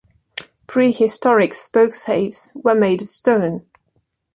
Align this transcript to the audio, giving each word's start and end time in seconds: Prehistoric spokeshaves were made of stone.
Prehistoric 0.65 1.51
spokeshaves 1.51 2.51
were 2.63 2.73
made 2.73 3.03
of 3.03 3.11
stone. 3.11 3.67